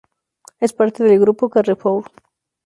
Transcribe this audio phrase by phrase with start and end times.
[0.59, 2.05] Es parte del grupo Carrefour.